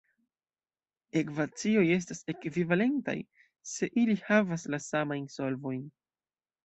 [1.21, 3.17] Ekvacioj estas "ekvivalentaj",
[3.75, 5.85] se ili havas la samajn solvojn.